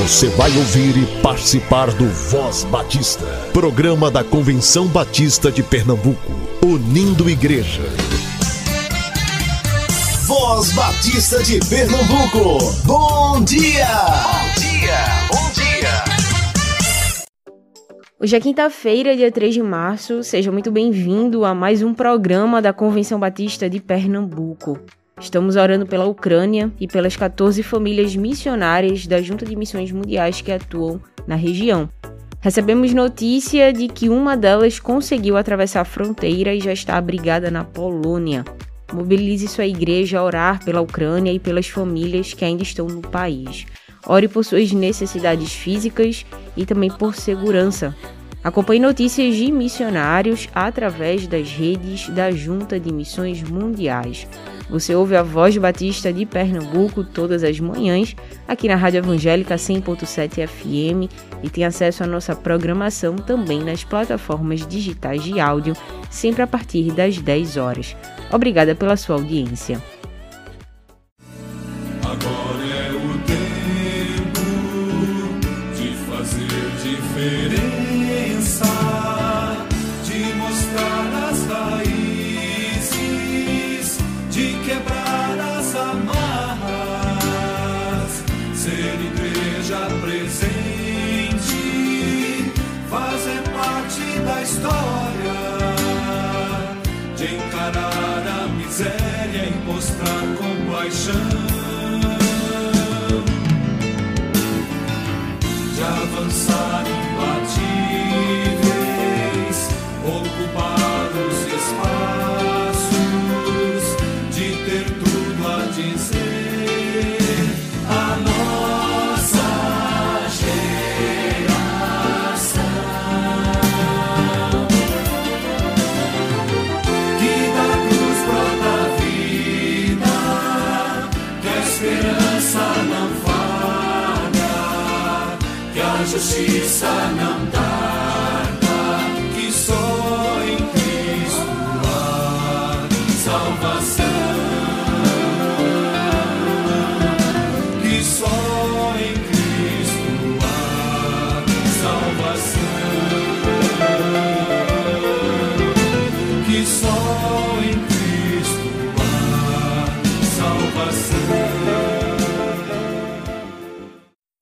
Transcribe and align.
Você 0.00 0.28
vai 0.28 0.50
ouvir 0.56 0.96
e 0.96 1.04
participar 1.20 1.92
do 1.92 2.06
Voz 2.08 2.64
Batista, 2.64 3.26
programa 3.52 4.10
da 4.10 4.24
Convenção 4.24 4.86
Batista 4.86 5.52
de 5.52 5.62
Pernambuco, 5.62 6.32
unindo 6.64 7.28
igreja. 7.28 7.82
Voz 10.26 10.72
Batista 10.72 11.42
de 11.42 11.60
Pernambuco, 11.68 12.72
bom 12.86 13.44
dia! 13.44 13.86
Bom 14.24 14.60
dia, 14.60 15.04
bom 15.30 15.50
dia! 15.52 16.04
Hoje 18.18 18.36
é 18.36 18.40
quinta-feira, 18.40 19.14
dia 19.14 19.30
3 19.30 19.52
de 19.52 19.62
março. 19.62 20.24
Seja 20.24 20.50
muito 20.50 20.72
bem-vindo 20.72 21.44
a 21.44 21.54
mais 21.54 21.82
um 21.82 21.92
programa 21.92 22.62
da 22.62 22.72
Convenção 22.72 23.20
Batista 23.20 23.68
de 23.68 23.78
Pernambuco. 23.78 24.80
Estamos 25.20 25.54
orando 25.56 25.86
pela 25.86 26.06
Ucrânia 26.06 26.72
e 26.80 26.88
pelas 26.88 27.14
14 27.14 27.62
famílias 27.62 28.16
missionárias 28.16 29.06
da 29.06 29.20
Junta 29.20 29.44
de 29.44 29.54
Missões 29.54 29.92
Mundiais 29.92 30.40
que 30.40 30.50
atuam 30.50 30.98
na 31.26 31.36
região. 31.36 31.90
Recebemos 32.40 32.94
notícia 32.94 33.70
de 33.70 33.86
que 33.86 34.08
uma 34.08 34.34
delas 34.34 34.80
conseguiu 34.80 35.36
atravessar 35.36 35.82
a 35.82 35.84
fronteira 35.84 36.54
e 36.54 36.60
já 36.60 36.72
está 36.72 36.96
abrigada 36.96 37.50
na 37.50 37.62
Polônia. 37.64 38.44
Mobilize 38.94 39.46
sua 39.46 39.66
igreja 39.66 40.18
a 40.18 40.24
orar 40.24 40.64
pela 40.64 40.80
Ucrânia 40.80 41.30
e 41.30 41.38
pelas 41.38 41.68
famílias 41.68 42.32
que 42.32 42.44
ainda 42.44 42.62
estão 42.62 42.86
no 42.86 43.02
país. 43.02 43.66
Ore 44.06 44.26
por 44.26 44.42
suas 44.42 44.72
necessidades 44.72 45.52
físicas 45.52 46.24
e 46.56 46.64
também 46.64 46.90
por 46.90 47.14
segurança. 47.14 47.94
Acompanhe 48.42 48.80
notícias 48.80 49.36
de 49.36 49.52
missionários 49.52 50.48
através 50.54 51.26
das 51.26 51.50
redes 51.50 52.08
da 52.08 52.30
Junta 52.30 52.80
de 52.80 52.90
Missões 52.90 53.42
Mundiais. 53.42 54.26
Você 54.70 54.94
ouve 54.94 55.14
a 55.14 55.22
Voz 55.22 55.56
Batista 55.58 56.10
de 56.12 56.24
Pernambuco 56.24 57.04
todas 57.04 57.42
as 57.42 57.60
manhãs, 57.60 58.16
aqui 58.48 58.66
na 58.68 58.76
Rádio 58.76 58.98
Evangélica 58.98 59.56
100.7 59.56 60.46
FM 60.46 61.12
e 61.42 61.50
tem 61.50 61.64
acesso 61.64 62.04
à 62.04 62.06
nossa 62.06 62.34
programação 62.34 63.16
também 63.16 63.62
nas 63.62 63.84
plataformas 63.84 64.66
digitais 64.66 65.22
de 65.22 65.38
áudio, 65.38 65.76
sempre 66.08 66.42
a 66.42 66.46
partir 66.46 66.92
das 66.92 67.18
10 67.18 67.56
horas. 67.58 67.96
Obrigada 68.32 68.74
pela 68.74 68.96
sua 68.96 69.16
audiência. 69.16 69.82
Agora 72.02 72.64
é 72.64 72.92
o 72.92 73.18
tempo 73.26 74.40
de 75.76 75.94
fazer 76.08 76.46
diferença, 76.82 77.59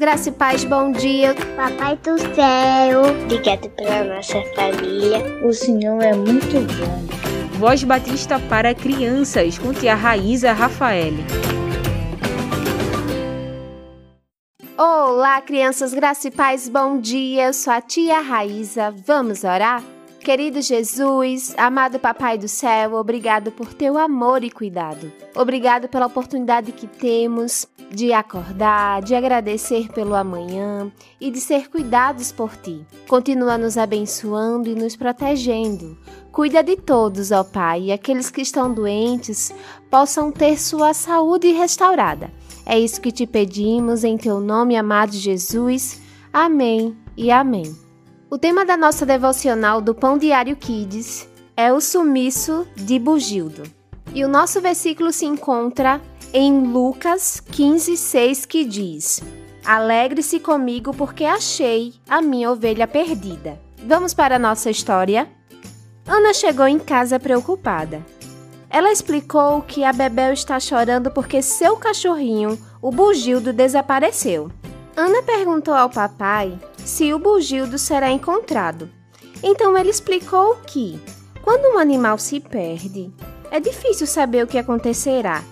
Graça 0.09 0.31
e 0.31 0.33
paz, 0.33 0.65
bom 0.65 0.91
dia. 0.91 1.35
Papai 1.55 1.95
do 1.97 2.19
céu, 2.35 3.03
obrigado 3.25 3.69
pela 3.69 4.05
nossa 4.05 4.43
família. 4.57 5.19
O 5.45 5.53
Senhor 5.53 6.03
é 6.03 6.15
muito 6.15 6.67
bom. 6.79 7.59
Voz 7.59 7.85
Batista 7.85 8.41
para 8.41 8.75
crianças, 8.75 9.59
com 9.59 9.71
tia 9.75 9.95
Raíza 9.95 10.51
Rafael. 10.55 11.13
Olá, 14.79 15.43
crianças, 15.43 15.93
graça 15.93 16.29
e 16.29 16.31
paz, 16.31 16.71
bom 16.71 16.99
dia. 16.99 17.49
Eu 17.49 17.53
sou 17.53 17.75
a 17.75 17.83
tia 17.83 18.19
Raíza. 18.23 18.91
Vamos 19.07 19.45
orar? 19.45 19.83
Querido 20.29 20.61
Jesus, 20.61 21.55
amado 21.57 21.99
Papai 21.99 22.37
do 22.37 22.49
céu, 22.49 22.97
obrigado 22.97 23.51
por 23.51 23.73
teu 23.73 23.97
amor 23.97 24.45
e 24.45 24.51
cuidado. 24.51 25.11
Obrigado 25.35 25.89
pela 25.89 26.05
oportunidade 26.05 26.71
que 26.71 26.87
temos 26.87 27.67
de 27.91 28.13
acordar, 28.13 29.01
de 29.01 29.15
agradecer 29.15 29.89
pelo 29.89 30.15
amanhã 30.15 30.93
e 31.19 31.31
de 31.31 31.41
ser 31.41 31.71
cuidados 31.71 32.31
por 32.31 32.55
ti. 32.59 32.87
Continua 33.09 33.57
nos 33.57 33.79
abençoando 33.79 34.69
e 34.69 34.75
nos 34.75 34.95
protegendo. 34.97 35.97
Cuida 36.31 36.63
de 36.63 36.77
todos, 36.77 37.31
ó 37.33 37.43
Pai, 37.43 37.85
e 37.85 37.93
aqueles 37.93 38.31
que 38.31 38.43
estão 38.43 38.71
doentes 38.71 39.51
possam 39.91 40.31
ter 40.31 40.59
sua 40.59 40.93
saúde 40.93 41.53
restaurada. 41.53 42.31
É 42.67 42.79
isso 42.79 43.01
que 43.01 43.11
te 43.11 43.27
pedimos 43.27 44.05
em 44.05 44.19
teu 44.19 44.41
nome, 44.41 44.77
amado 44.77 45.15
Jesus. 45.15 45.99
Amém 46.31 46.95
e 47.17 47.31
amém. 47.31 47.88
O 48.31 48.37
tema 48.37 48.63
da 48.63 48.77
nossa 48.77 49.07
devocional 49.07 49.81
do 49.81 49.95
Pão 49.95 50.19
Diário 50.19 50.55
Kids 50.55 51.27
é 51.57 51.73
o 51.73 51.81
sumiço 51.81 52.67
de 52.77 52.99
Bugildo. 52.99 53.63
E 54.15 54.23
o 54.23 54.29
nosso 54.29 54.61
versículo 54.61 55.11
se 55.13 55.25
encontra 55.25 55.99
em 56.31 56.61
Lucas 56.61 57.41
15, 57.41 57.97
6, 57.97 58.45
que 58.45 58.67
diz: 58.67 59.23
Alegre-se 59.65 60.39
comigo 60.41 60.93
porque 60.93 61.25
achei 61.25 61.95
a 62.07 62.21
minha 62.21 62.51
ovelha 62.51 62.87
perdida. 62.87 63.59
Vamos 63.83 64.13
para 64.13 64.37
a 64.37 64.39
nossa 64.39 64.69
história? 64.69 65.27
Ana 66.07 66.35
chegou 66.35 66.69
em 66.69 66.79
casa 66.79 67.19
preocupada. 67.19 68.05
Ela 68.69 68.93
explicou 68.93 69.63
que 69.63 69.85
a 69.85 69.93
Bebel 69.93 70.35
está 70.35 70.61
chorando 70.61 71.11
porque 71.11 71.41
seu 71.41 71.79
cachorrinho, 71.79 72.59
o 72.83 72.91
Bugildo, 72.91 73.55
desapareceu. 73.55 74.51
Ana 74.95 75.23
perguntou 75.23 75.73
ao 75.73 75.89
papai 75.89 76.59
se 76.89 77.13
o 77.13 77.19
Bugildo 77.19 77.79
será 77.79 78.11
encontrado. 78.11 78.91
Então 79.43 79.77
ele 79.77 79.91
explicou 79.91 80.57
que, 80.67 80.99
quando 81.43 81.75
um 81.75 81.79
animal 81.79 82.17
se 82.17 82.41
perde, 82.41 83.13
é 83.51 83.61
difícil 83.61 84.07
saber 84.07 84.43
o 84.43 84.47
que 84.47 84.57
acontecerá. 84.57 85.45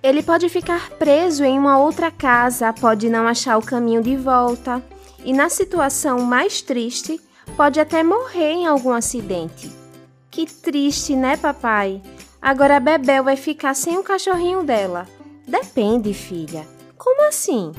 Ele 0.00 0.22
pode 0.22 0.48
ficar 0.48 0.90
preso 0.90 1.42
em 1.42 1.58
uma 1.58 1.76
outra 1.76 2.10
casa, 2.12 2.72
pode 2.72 3.10
não 3.10 3.26
achar 3.26 3.58
o 3.58 3.64
caminho 3.64 4.00
de 4.00 4.16
volta, 4.16 4.80
e 5.24 5.32
na 5.32 5.48
situação 5.48 6.20
mais 6.20 6.62
triste, 6.62 7.20
pode 7.56 7.80
até 7.80 8.04
morrer 8.04 8.52
em 8.52 8.66
algum 8.66 8.92
acidente. 8.92 9.68
Que 10.30 10.46
triste, 10.46 11.16
né, 11.16 11.36
papai? 11.36 12.00
Agora 12.40 12.76
a 12.76 12.80
Bebel 12.80 13.24
vai 13.24 13.36
ficar 13.36 13.74
sem 13.74 13.98
o 13.98 14.04
cachorrinho 14.04 14.62
dela. 14.62 15.08
Depende, 15.48 16.14
filha. 16.14 16.64
Como 16.96 17.26
assim? 17.26 17.72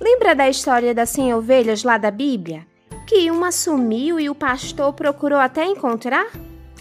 Lembra 0.00 0.34
da 0.34 0.48
história 0.48 0.94
das 0.94 1.10
100 1.10 1.34
ovelhas 1.34 1.82
lá 1.82 1.98
da 1.98 2.10
Bíblia? 2.10 2.66
Que 3.06 3.30
uma 3.30 3.50
sumiu 3.50 4.20
e 4.20 4.30
o 4.30 4.34
pastor 4.34 4.92
procurou 4.92 5.38
até 5.38 5.64
encontrar? 5.64 6.30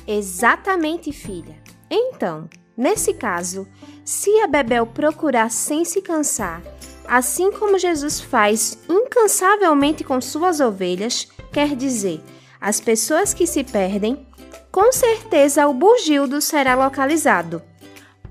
Exatamente, 0.05 1.11
filha. 1.11 1.55
Então, 1.89 2.47
nesse 2.75 3.13
caso, 3.13 3.67
se 4.05 4.29
a 4.41 4.47
Bebel 4.47 4.85
procurar 4.85 5.49
sem 5.49 5.83
se 5.83 6.01
cansar, 6.01 6.61
assim 7.07 7.51
como 7.51 7.79
Jesus 7.79 8.19
faz 8.19 8.77
incansavelmente 8.87 10.03
com 10.03 10.21
suas 10.21 10.59
ovelhas, 10.59 11.27
quer 11.51 11.75
dizer, 11.75 12.21
as 12.61 12.79
pessoas 12.79 13.33
que 13.33 13.47
se 13.47 13.63
perdem, 13.63 14.27
com 14.71 14.91
certeza 14.91 15.67
o 15.67 15.73
bugildo 15.73 16.39
será 16.39 16.75
localizado. 16.75 17.61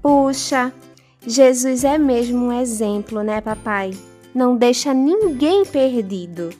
Puxa, 0.00 0.73
Jesus 1.27 1.83
é 1.83 1.99
mesmo 1.99 2.47
um 2.47 2.53
exemplo, 2.53 3.23
né, 3.23 3.41
papai? 3.41 3.91
Não 4.37 4.55
deixa 4.55 4.93
ninguém 4.93 5.65
perdido. 5.65 6.50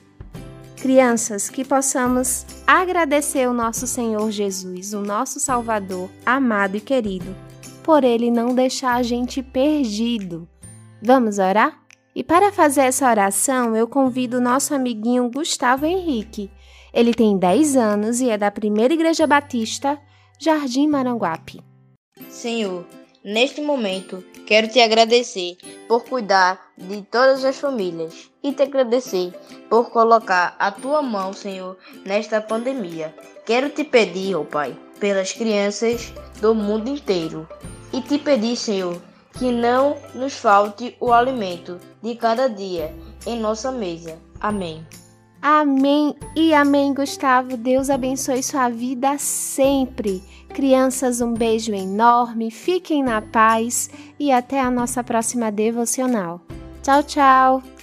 Crianças, 0.77 1.47
que 1.47 1.63
possamos 1.63 2.43
agradecer 2.65 3.47
o 3.47 3.53
nosso 3.53 3.85
Senhor 3.85 4.31
Jesus, 4.31 4.95
o 4.95 5.01
nosso 5.01 5.39
Salvador, 5.39 6.09
amado 6.25 6.75
e 6.75 6.81
querido, 6.81 7.35
por 7.83 8.03
ele 8.03 8.31
não 8.31 8.55
deixar 8.55 8.95
a 8.95 9.03
gente 9.03 9.43
perdido. 9.43 10.49
Vamos 11.03 11.37
orar? 11.37 11.79
E 12.15 12.23
para 12.23 12.51
fazer 12.51 12.81
essa 12.81 13.07
oração, 13.07 13.75
eu 13.75 13.87
convido 13.87 14.37
o 14.37 14.41
nosso 14.41 14.73
amiguinho 14.73 15.29
Gustavo 15.29 15.85
Henrique. 15.85 16.49
Ele 16.91 17.13
tem 17.13 17.37
10 17.37 17.77
anos 17.77 18.21
e 18.21 18.31
é 18.31 18.39
da 18.39 18.49
Primeira 18.49 18.95
Igreja 18.95 19.27
Batista, 19.27 19.99
Jardim 20.39 20.87
Maranguape. 20.87 21.61
Senhor, 22.27 22.87
neste 23.27 23.59
momento 23.59 24.23
quero 24.45 24.69
te 24.69 24.79
agradecer 24.79 25.57
por 25.85 26.05
cuidar 26.05 26.71
de 26.77 27.01
todas 27.01 27.43
as 27.43 27.57
famílias 27.57 28.31
e 28.41 28.53
te 28.53 28.63
agradecer 28.63 29.33
por 29.69 29.89
colocar 29.89 30.55
a 30.57 30.71
tua 30.71 31.01
mão, 31.01 31.33
Senhor, 31.33 31.77
nesta 32.05 32.39
pandemia. 32.39 33.13
Quero 33.45 33.69
te 33.69 33.83
pedir, 33.83 34.33
ó 34.33 34.41
oh 34.41 34.45
Pai, 34.45 34.73
pelas 34.97 35.33
crianças 35.33 36.13
do 36.39 36.55
mundo 36.55 36.89
inteiro 36.89 37.45
e 37.91 38.01
te 38.01 38.17
pedir, 38.17 38.55
Senhor, 38.55 39.01
que 39.37 39.51
não 39.51 39.97
nos 40.15 40.33
falte 40.33 40.95
o 40.97 41.11
alimento 41.11 41.81
de 42.01 42.15
cada 42.15 42.47
dia 42.47 42.95
em 43.25 43.37
nossa 43.37 43.73
mesa. 43.73 44.17
Amém. 44.39 44.85
Amém 45.41 46.15
e 46.35 46.53
amém, 46.53 46.93
Gustavo. 46.93 47.55
Deus 47.55 47.89
abençoe 47.89 48.41
sua 48.41 48.69
vida 48.69 49.17
sempre. 49.17 50.21
Crianças, 50.49 51.21
um 51.21 51.33
beijo 51.33 51.73
enorme, 51.73 52.49
fiquem 52.49 53.03
na 53.03 53.21
paz 53.21 53.89
e 54.19 54.31
até 54.31 54.59
a 54.59 54.71
nossa 54.71 55.03
próxima 55.03 55.51
devocional. 55.51 56.41
Tchau, 56.81 57.03
tchau! 57.03 57.76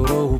Logo 0.00 0.38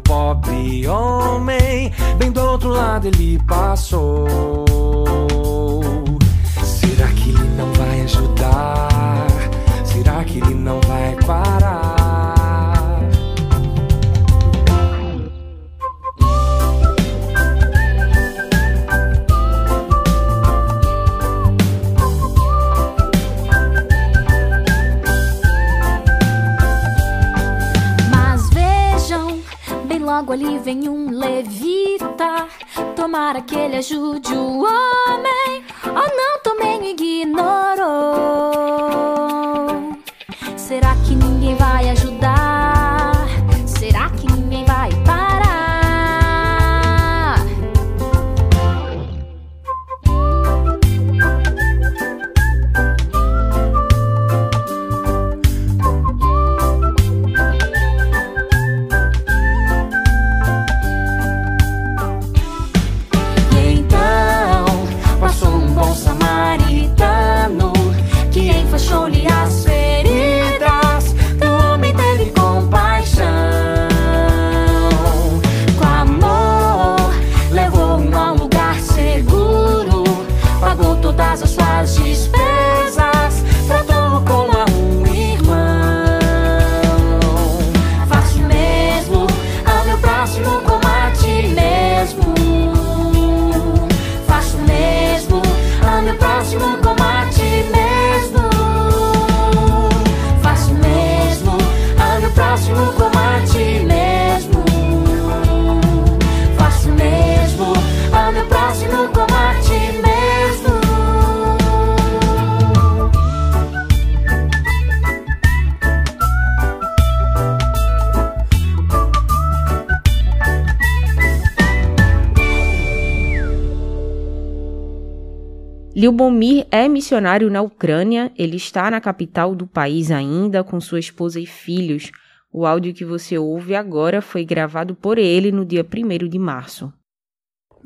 Lyubomir 125.96 126.66
é 126.70 126.86
missionário 126.90 127.48
na 127.48 127.62
Ucrânia, 127.62 128.30
ele 128.36 128.58
está 128.58 128.90
na 128.90 129.00
capital 129.00 129.54
do 129.54 129.66
país 129.66 130.10
ainda, 130.10 130.62
com 130.62 130.78
sua 130.78 130.98
esposa 130.98 131.40
e 131.40 131.46
filhos. 131.46 132.12
O 132.52 132.66
áudio 132.66 132.92
que 132.92 133.02
você 133.02 133.38
ouve 133.38 133.74
agora 133.74 134.20
foi 134.20 134.44
gravado 134.44 134.94
por 134.94 135.16
ele 135.16 135.50
no 135.50 135.64
dia 135.64 135.82
1 135.82 136.28
de 136.28 136.38
março. 136.38 136.92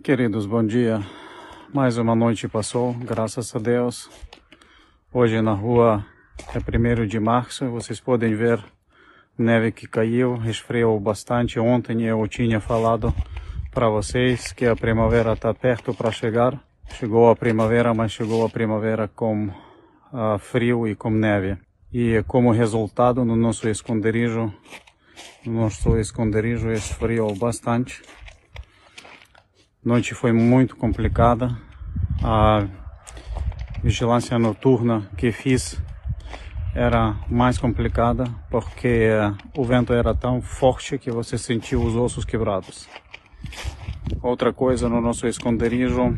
Queridos, 0.02 0.44
bom 0.44 0.66
dia. 0.66 1.00
Mais 1.72 1.98
uma 1.98 2.16
noite 2.16 2.48
passou, 2.48 2.94
graças 2.94 3.54
a 3.54 3.60
Deus. 3.60 4.10
Hoje 5.14 5.40
na 5.40 5.52
rua 5.52 6.04
é 6.52 7.02
1 7.02 7.06
de 7.06 7.20
março, 7.20 7.70
vocês 7.70 8.00
podem 8.00 8.34
ver 8.34 8.60
neve 9.38 9.70
que 9.70 9.86
caiu, 9.86 10.34
resfriou 10.34 10.98
bastante. 10.98 11.60
Ontem 11.60 12.02
eu 12.02 12.26
tinha 12.26 12.58
falado 12.58 13.14
para 13.70 13.88
vocês 13.88 14.52
que 14.52 14.66
a 14.66 14.74
primavera 14.74 15.34
está 15.34 15.54
perto 15.54 15.94
para 15.94 16.10
chegar. 16.10 16.69
Chegou 16.98 17.30
a 17.30 17.36
primavera, 17.36 17.94
mas 17.94 18.12
chegou 18.12 18.44
a 18.44 18.48
primavera 18.48 19.08
com 19.08 19.50
ah, 20.12 20.38
frio 20.38 20.86
e 20.86 20.94
com 20.94 21.10
neve. 21.10 21.56
E 21.92 22.22
como 22.26 22.52
resultado, 22.52 23.24
no 23.24 23.34
nosso 23.36 23.68
esconderijo, 23.68 24.52
no 25.44 25.52
nosso 25.62 25.96
esconderijo 25.96 26.70
esfriou 26.70 27.34
bastante. 27.34 28.02
Noite 29.82 30.14
foi 30.14 30.32
muito 30.32 30.76
complicada. 30.76 31.56
A 32.22 32.66
vigilância 33.82 34.38
noturna 34.38 35.08
que 35.16 35.32
fiz 35.32 35.80
era 36.74 37.18
mais 37.28 37.58
complicada 37.58 38.24
porque 38.50 39.08
eh, 39.10 39.32
o 39.56 39.64
vento 39.64 39.92
era 39.92 40.14
tão 40.14 40.40
forte 40.42 40.98
que 40.98 41.10
você 41.10 41.36
sentiu 41.38 41.82
os 41.82 41.96
ossos 41.96 42.24
quebrados. 42.24 42.88
Outra 44.22 44.52
coisa 44.52 44.88
no 44.88 45.00
nosso 45.00 45.26
esconderijo, 45.26 46.16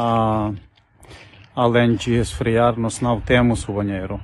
Ah, 0.00 0.52
além 1.56 1.96
de 1.96 2.14
esfriar, 2.14 2.78
nós 2.78 3.00
não 3.00 3.20
temos 3.20 3.68
o 3.68 3.72
banheiro. 3.72 4.20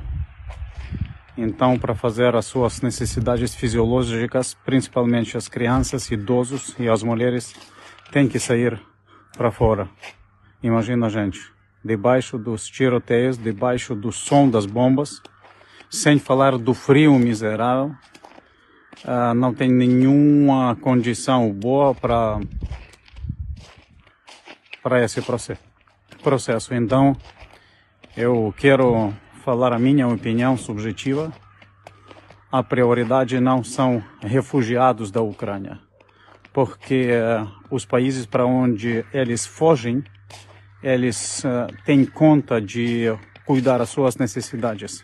Então, 1.36 1.76
para 1.76 1.96
fazer 1.96 2.36
as 2.36 2.46
suas 2.46 2.80
necessidades 2.80 3.56
fisiológicas, 3.56 4.54
principalmente 4.64 5.36
as 5.36 5.48
crianças, 5.48 6.08
idosos 6.12 6.76
e 6.78 6.88
as 6.88 7.02
mulheres, 7.02 7.52
têm 8.12 8.28
que 8.28 8.38
sair 8.38 8.80
para 9.36 9.50
fora. 9.50 9.88
Imagina, 10.62 11.10
gente, 11.10 11.40
debaixo 11.84 12.38
dos 12.38 12.68
tiroteios, 12.68 13.36
debaixo 13.36 13.96
do 13.96 14.12
som 14.12 14.48
das 14.48 14.66
bombas, 14.66 15.20
sem 15.90 16.20
falar 16.20 16.56
do 16.56 16.72
frio 16.72 17.18
miserável, 17.18 17.96
uh, 19.04 19.34
não 19.34 19.52
tem 19.52 19.72
nenhuma 19.72 20.76
condição 20.76 21.52
boa 21.52 21.92
para 21.96 22.38
para 24.84 25.02
esse 25.02 25.22
processo. 25.22 26.74
Então, 26.74 27.16
eu 28.14 28.54
quero 28.54 29.14
falar 29.42 29.72
a 29.72 29.78
minha 29.78 30.06
opinião 30.06 30.58
subjetiva. 30.58 31.32
A 32.52 32.62
prioridade 32.62 33.40
não 33.40 33.64
são 33.64 34.04
refugiados 34.20 35.10
da 35.10 35.22
Ucrânia, 35.22 35.80
porque 36.52 37.08
uh, 37.12 37.50
os 37.70 37.86
países 37.86 38.26
para 38.26 38.44
onde 38.44 39.04
eles 39.12 39.46
fogem, 39.46 40.04
eles 40.82 41.42
uh, 41.44 41.66
têm 41.86 42.04
conta 42.04 42.60
de 42.60 43.06
cuidar 43.46 43.78
das 43.78 43.88
suas 43.88 44.16
necessidades. 44.16 45.02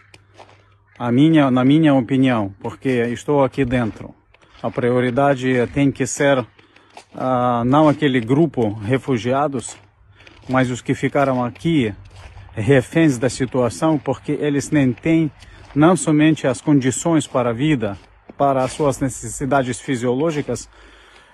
A 0.98 1.10
minha, 1.10 1.50
na 1.50 1.64
minha 1.64 1.94
opinião, 1.94 2.54
porque 2.60 2.90
estou 3.06 3.42
aqui 3.42 3.64
dentro, 3.64 4.14
a 4.62 4.70
prioridade 4.70 5.66
tem 5.68 5.90
que 5.90 6.06
ser 6.06 6.46
uh, 7.14 7.64
não 7.64 7.88
aquele 7.88 8.20
grupo 8.20 8.72
refugiados, 8.72 9.76
mas 10.48 10.70
os 10.70 10.80
que 10.80 10.94
ficaram 10.94 11.44
aqui 11.44 11.94
reféns 12.54 13.18
da 13.18 13.28
situação, 13.28 13.98
porque 13.98 14.32
eles 14.32 14.70
nem 14.70 14.92
têm 14.92 15.30
não 15.74 15.96
somente 15.96 16.46
as 16.46 16.60
condições 16.60 17.26
para 17.26 17.50
a 17.50 17.52
vida, 17.52 17.96
para 18.36 18.64
as 18.64 18.72
suas 18.72 18.98
necessidades 19.00 19.80
fisiológicas, 19.80 20.68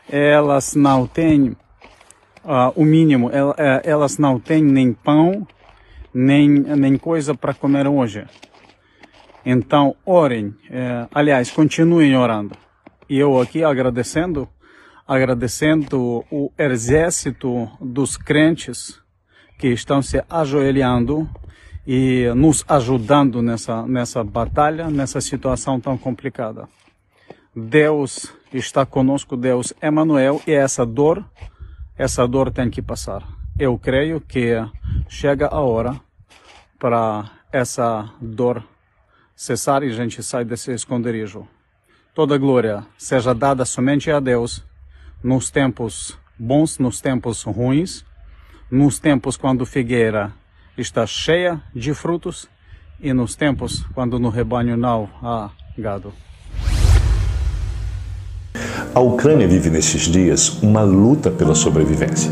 elas 0.08 0.75
não 0.75 1.06
têm 1.06 1.56
uh, 2.44 2.72
o 2.75 2.84
mínimo, 2.84 3.30
eh, 3.30 3.82
elas 3.84 4.18
não 4.18 4.38
têm 4.38 4.62
nem 4.62 4.92
pão, 4.92 5.46
nem, 6.12 6.48
nem 6.48 6.96
coisa 6.96 7.34
para 7.34 7.54
comer 7.54 7.86
hoje. 7.86 8.25
Então, 9.44 9.94
orem, 10.04 10.54
eh, 10.70 11.06
aliás, 11.14 11.50
continuem 11.50 12.16
orando. 12.16 12.56
E 13.08 13.18
eu 13.18 13.40
aqui 13.40 13.62
agradecendo 13.62 14.48
agradecendo 15.06 16.25
o 16.30 16.50
exército 16.58 17.70
dos 17.80 18.16
crentes 18.16 19.00
que 19.58 19.68
estão 19.68 20.02
se 20.02 20.22
ajoelhando 20.28 21.28
e 21.86 22.26
nos 22.34 22.64
ajudando 22.68 23.40
nessa, 23.40 23.86
nessa 23.86 24.25
batalha, 24.25 24.90
nessa 24.90 25.20
situação 25.20 25.80
tão 25.80 25.96
complicada. 25.96 26.68
Deus 27.54 28.34
está 28.52 28.84
conosco, 28.84 29.36
Deus 29.36 29.72
Emmanuel, 29.82 30.42
e 30.46 30.52
essa 30.52 30.84
dor, 30.84 31.25
essa 31.96 32.26
dor 32.26 32.50
tem 32.50 32.68
que 32.68 32.82
passar. 32.82 33.22
Eu 33.58 33.78
creio 33.78 34.20
que 34.20 34.54
chega 35.08 35.46
a 35.46 35.60
hora 35.60 35.98
para 36.78 37.30
essa 37.52 38.10
dor 38.20 38.62
cessar 39.34 39.82
e 39.82 39.86
a 39.86 39.92
gente 39.92 40.22
sai 40.22 40.44
desse 40.44 40.72
esconderijo. 40.72 41.46
Toda 42.14 42.36
glória 42.36 42.84
seja 42.98 43.34
dada 43.34 43.64
somente 43.64 44.10
a 44.10 44.18
Deus 44.18 44.64
nos 45.26 45.50
tempos 45.50 46.16
bons, 46.38 46.78
nos 46.78 47.00
tempos 47.00 47.42
ruins, 47.42 48.04
nos 48.71 49.00
tempos 49.00 49.37
quando 49.37 49.66
figueira 49.66 50.33
está 50.78 51.04
cheia 51.04 51.61
de 51.75 51.92
frutos 51.92 52.49
e 53.00 53.12
nos 53.12 53.35
tempos 53.35 53.85
quando 53.92 54.21
no 54.21 54.28
rebanho 54.28 54.76
não 54.76 55.11
há 55.21 55.50
gado. 55.76 56.12
A 58.97 59.00
Ucrânia 59.00 59.47
vive 59.47 59.69
nestes 59.69 60.05
dias 60.05 60.57
uma 60.62 60.81
luta 60.81 61.31
pela 61.31 61.55
sobrevivência. 61.55 62.31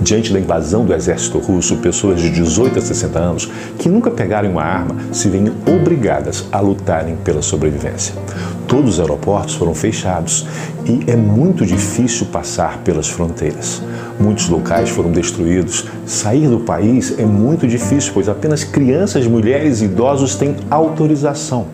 Diante 0.00 0.32
da 0.32 0.40
invasão 0.40 0.82
do 0.82 0.94
exército 0.94 1.36
russo, 1.36 1.76
pessoas 1.76 2.22
de 2.22 2.30
18 2.30 2.78
a 2.78 2.80
60 2.80 3.18
anos 3.18 3.50
que 3.78 3.86
nunca 3.86 4.10
pegaram 4.10 4.50
uma 4.50 4.62
arma 4.62 4.96
se 5.12 5.28
veem 5.28 5.52
obrigadas 5.66 6.46
a 6.50 6.58
lutarem 6.58 7.16
pela 7.16 7.42
sobrevivência. 7.42 8.14
Todos 8.66 8.94
os 8.94 9.00
aeroportos 9.00 9.56
foram 9.56 9.74
fechados 9.74 10.46
e 10.86 11.04
é 11.06 11.16
muito 11.16 11.66
difícil 11.66 12.28
passar 12.28 12.78
pelas 12.78 13.08
fronteiras. 13.08 13.82
Muitos 14.18 14.48
locais 14.48 14.88
foram 14.88 15.12
destruídos. 15.12 15.84
Sair 16.06 16.48
do 16.48 16.60
país 16.60 17.18
é 17.18 17.26
muito 17.26 17.68
difícil, 17.68 18.12
pois 18.14 18.26
apenas 18.26 18.64
crianças, 18.64 19.26
mulheres 19.26 19.82
e 19.82 19.84
idosos 19.84 20.34
têm 20.34 20.56
autorização. 20.70 21.66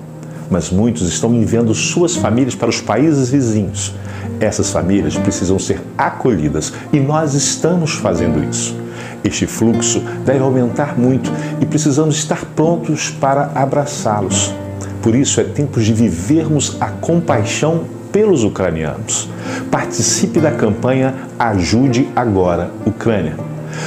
Mas 0.51 0.69
muitos 0.69 1.09
estão 1.09 1.33
enviando 1.33 1.73
suas 1.73 2.17
famílias 2.17 2.57
para 2.57 2.71
os 2.71 2.81
países 2.81 3.31
vizinhos. 3.31 3.95
Essas 4.43 4.73
famílias 4.73 5.17
precisam 5.17 5.57
ser 5.57 5.81
acolhidas 5.97 6.73
e 6.93 6.99
nós 6.99 7.33
estamos 7.33 7.93
fazendo 7.93 8.43
isso. 8.43 8.77
Este 9.23 9.47
fluxo 9.47 10.03
deve 10.27 10.41
aumentar 10.41 10.99
muito 10.99 11.31
e 11.61 11.65
precisamos 11.65 12.17
estar 12.17 12.45
prontos 12.47 13.09
para 13.09 13.53
abraçá-los. 13.55 14.53
Por 15.01 15.15
isso 15.15 15.41
é 15.41 15.45
tempo 15.45 15.81
de 15.81 15.95
vivermos 15.95 16.77
a 16.81 16.89
compaixão 16.89 17.85
pelos 18.11 18.43
ucranianos. 18.43 19.29
Participe 19.71 20.41
da 20.41 20.51
campanha 20.51 21.15
Ajude 21.39 22.09
Agora 22.17 22.69
Ucrânia. 22.85 23.37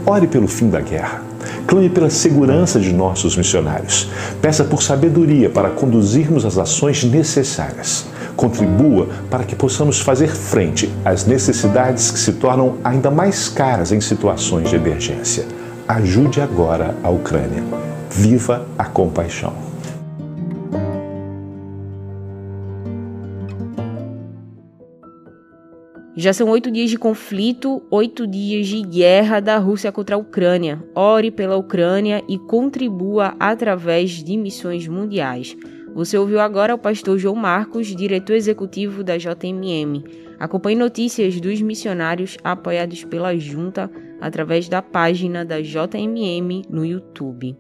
Ore 0.05 0.27
pelo 0.27 0.47
fim 0.47 0.69
da 0.69 0.81
guerra. 0.81 1.23
Clame 1.67 1.91
pela 1.91 2.11
segurança 2.11 2.79
de 2.79 2.93
nossos 2.93 3.37
missionários. 3.37 4.09
Peça 4.41 4.63
por 4.63 4.83
sabedoria 4.83 5.51
para 5.51 5.71
conduzirmos 5.71 6.45
as 6.45 6.59
ações 6.59 7.03
necessárias. 7.03 8.07
Contribua 8.37 9.09
para 9.31 9.45
que 9.45 9.57
possamos 9.57 10.01
fazer 10.01 10.29
frente 10.29 10.93
às 11.05 11.27
necessidades 11.27 12.11
que 12.11 12.19
se 12.19 12.35
tornam 12.35 12.77
ainda 12.85 13.11
mais 13.11 13.49
caras 13.49 13.91
em 13.91 14.01
situações 14.01 14.71
de 14.71 14.77
emergência. 14.77 15.45
Ajude 15.89 16.41
agora 16.41 16.95
a 17.03 17.11
Ucrânia. 17.11 17.65
Viva 18.11 18.67
a 18.79 18.85
compaixão. 18.85 19.53
Já 26.19 26.33
são 26.33 26.49
oito 26.49 26.71
dias 26.71 26.89
de 26.89 26.97
conflito, 26.97 27.83
oito 27.91 28.27
dias 28.27 28.67
de 28.69 28.81
guerra 28.81 29.39
da 29.39 29.59
Rússia 29.59 29.93
contra 29.93 30.17
a 30.17 30.19
Ucrânia. 30.19 30.83
Ore 30.95 31.31
pela 31.31 31.59
Ucrânia 31.59 32.25
e 32.27 32.39
contribua 32.39 33.37
através 33.39 34.25
de 34.25 34.35
missões 34.35 34.89
mundiais. 34.89 35.55
Você 35.95 36.17
ouviu 36.17 36.41
agora 36.41 36.75
o 36.75 36.79
pastor 36.79 37.19
João 37.19 37.37
Marcos, 37.37 37.95
diretor 37.95 38.33
executivo 38.33 39.05
da 39.05 39.19
JMM. 39.19 40.05
Acompanhe 40.41 40.79
notícias 40.79 41.39
dos 41.39 41.61
missionários 41.61 42.39
apoiados 42.43 43.05
pela 43.05 43.37
junta 43.37 43.91
através 44.19 44.71
da 44.71 44.81
página 44.81 45.45
da 45.45 45.61
JMM 45.61 46.63
no 46.71 46.83
YouTube. 46.83 47.55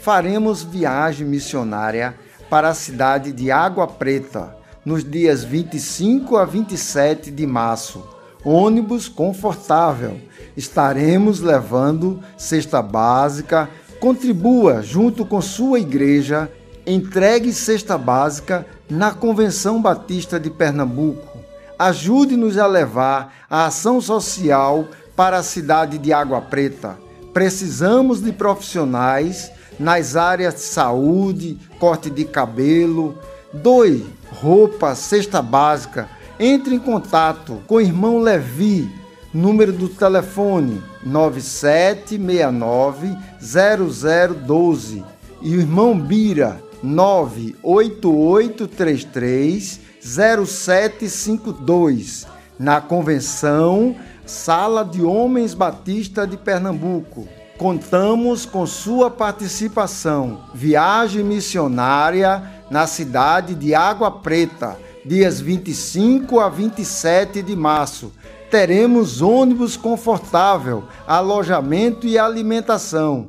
Faremos 0.00 0.62
viagem 0.62 1.26
missionária 1.26 2.14
para 2.48 2.68
a 2.68 2.74
cidade 2.74 3.32
de 3.32 3.50
Água 3.50 3.88
Preta 3.88 4.56
nos 4.84 5.02
dias 5.02 5.42
25 5.42 6.36
a 6.36 6.44
27 6.44 7.32
de 7.32 7.46
março. 7.48 8.06
Ônibus 8.44 9.08
confortável. 9.08 10.20
Estaremos 10.56 11.40
levando 11.40 12.22
cesta 12.36 12.80
básica. 12.80 13.68
Contribua 13.98 14.82
junto 14.82 15.26
com 15.26 15.42
sua 15.42 15.80
igreja. 15.80 16.48
Entregue 16.86 17.52
cesta 17.52 17.98
básica 17.98 18.64
na 18.90 19.12
Convenção 19.12 19.80
Batista 19.82 20.40
de 20.40 20.50
Pernambuco. 20.50 21.38
Ajude-nos 21.78 22.58
a 22.58 22.66
levar 22.66 23.32
a 23.48 23.66
ação 23.66 24.00
social 24.00 24.88
para 25.14 25.36
a 25.38 25.42
cidade 25.42 25.98
de 25.98 26.12
Água 26.12 26.40
Preta. 26.40 26.98
Precisamos 27.32 28.20
de 28.22 28.32
profissionais 28.32 29.52
nas 29.78 30.16
áreas 30.16 30.54
de 30.54 30.62
saúde, 30.62 31.56
corte 31.78 32.10
de 32.10 32.24
cabelo. 32.24 33.16
Doe 33.52 34.04
roupa, 34.30 34.94
cesta 34.94 35.42
básica. 35.42 36.08
Entre 36.40 36.74
em 36.74 36.78
contato 36.78 37.60
com 37.66 37.74
o 37.76 37.80
irmão 37.80 38.20
Levi, 38.20 38.90
número 39.34 39.72
do 39.72 39.88
telefone 39.88 40.80
9769 41.04 43.16
0012 43.40 45.04
e 45.42 45.56
o 45.56 45.60
irmão 45.60 45.98
Bira 45.98 46.62
98833 46.82 49.80
0752 50.00 52.26
na 52.58 52.80
convenção 52.80 53.94
Sala 54.26 54.84
de 54.84 55.02
Homens 55.02 55.54
Batista 55.54 56.26
de 56.26 56.36
Pernambuco. 56.36 57.28
Contamos 57.56 58.44
com 58.44 58.66
sua 58.66 59.10
participação. 59.10 60.40
Viagem 60.54 61.24
missionária 61.24 62.42
na 62.70 62.86
cidade 62.86 63.54
de 63.54 63.74
Água 63.74 64.10
Preta, 64.10 64.76
dias 65.04 65.40
25 65.40 66.40
a 66.40 66.48
27 66.48 67.42
de 67.42 67.56
março. 67.56 68.12
Teremos 68.50 69.22
ônibus 69.22 69.76
confortável, 69.76 70.84
alojamento 71.06 72.06
e 72.06 72.18
alimentação. 72.18 73.28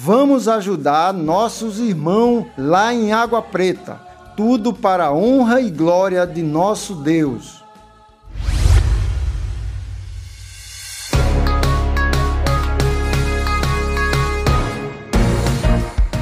Vamos 0.00 0.46
ajudar 0.46 1.12
nossos 1.12 1.80
irmãos 1.80 2.46
lá 2.56 2.94
em 2.94 3.12
Água 3.12 3.42
Preta. 3.42 4.00
Tudo 4.36 4.72
para 4.72 5.06
a 5.06 5.12
honra 5.12 5.60
e 5.60 5.72
glória 5.72 6.24
de 6.24 6.40
nosso 6.40 6.94
Deus. 6.94 7.57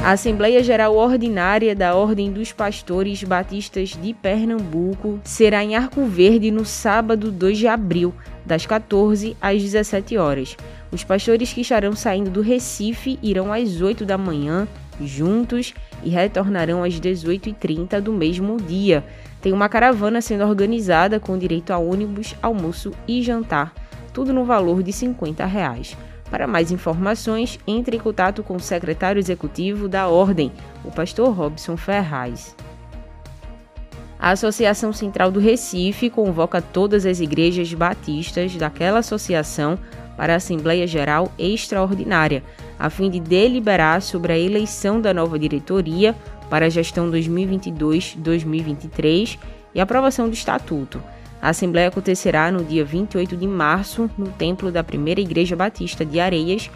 A 0.07 0.11
Assembleia 0.11 0.63
Geral 0.63 0.95
Ordinária 0.95 1.75
da 1.75 1.93
Ordem 1.93 2.31
dos 2.31 2.53
Pastores 2.53 3.21
Batistas 3.25 3.89
de 3.89 4.13
Pernambuco 4.13 5.19
será 5.21 5.61
em 5.61 5.75
Arco 5.75 6.05
Verde 6.05 6.49
no 6.49 6.63
sábado 6.63 7.29
2 7.29 7.57
de 7.57 7.67
abril, 7.67 8.13
das 8.45 8.65
14 8.65 9.35
às 9.41 9.61
17 9.61 10.15
horas. 10.15 10.55
Os 10.93 11.03
pastores 11.03 11.51
que 11.51 11.59
estarão 11.59 11.91
saindo 11.91 12.29
do 12.29 12.39
Recife 12.39 13.19
irão 13.21 13.51
às 13.51 13.81
8 13.81 14.05
da 14.05 14.17
manhã, 14.17 14.65
juntos, 15.01 15.73
e 16.01 16.09
retornarão 16.09 16.85
às 16.85 16.97
18h30 16.97 17.99
do 17.99 18.13
mesmo 18.13 18.55
dia. 18.61 19.03
Tem 19.41 19.51
uma 19.51 19.67
caravana 19.67 20.21
sendo 20.21 20.45
organizada 20.45 21.19
com 21.19 21.37
direito 21.37 21.73
a 21.73 21.77
ônibus, 21.79 22.33
almoço 22.41 22.93
e 23.05 23.21
jantar, 23.21 23.73
tudo 24.13 24.31
no 24.31 24.45
valor 24.45 24.81
de 24.81 24.93
50 24.93 25.45
reais. 25.45 25.97
Para 26.29 26.47
mais 26.47 26.71
informações, 26.71 27.59
entre 27.65 27.97
em 27.97 27.99
contato 27.99 28.43
com 28.43 28.55
o 28.55 28.59
secretário 28.59 29.19
executivo 29.19 29.87
da 29.87 30.07
Ordem, 30.07 30.51
o 30.83 30.91
pastor 30.91 31.33
Robson 31.33 31.77
Ferraz. 31.77 32.55
A 34.19 34.31
Associação 34.31 34.91
Central 34.91 35.31
do 35.31 35.39
Recife 35.39 36.09
convoca 36.09 36.61
todas 36.61 37.05
as 37.05 37.19
igrejas 37.19 37.71
batistas 37.73 38.55
daquela 38.55 38.99
associação 38.99 39.77
para 40.17 40.33
a 40.33 40.37
Assembleia 40.37 40.87
Geral 40.87 41.31
Extraordinária, 41.37 42.43
a 42.79 42.89
fim 42.89 43.09
de 43.09 43.19
deliberar 43.19 44.01
sobre 44.01 44.33
a 44.33 44.39
eleição 44.39 44.99
da 44.99 45.13
nova 45.13 45.37
diretoria 45.37 46.15
para 46.49 46.65
a 46.65 46.69
gestão 46.69 47.11
2022-2023 47.11 49.37
e 49.75 49.79
aprovação 49.79 50.27
do 50.27 50.33
estatuto. 50.33 50.99
A 51.41 51.49
Assembleia 51.49 51.89
acontecerá 51.89 52.51
no 52.51 52.63
dia 52.63 52.83
28 52.83 53.37
de 53.37 53.47
março 53.47 54.09
no 54.17 54.27
Templo 54.27 54.71
da 54.71 54.83
Primeira 54.83 55.21
Igreja 55.21 55.55
Batista 55.55 56.03
de 56.03 56.19
Areias, 56.19 56.69